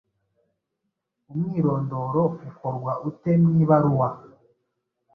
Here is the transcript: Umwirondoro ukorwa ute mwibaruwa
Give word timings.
Umwirondoro 1.31 2.23
ukorwa 2.49 2.91
ute 3.09 3.31
mwibaruwa 3.41 4.09